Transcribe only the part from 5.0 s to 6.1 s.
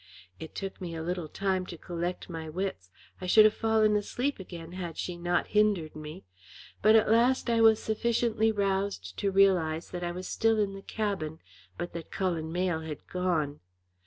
not hindered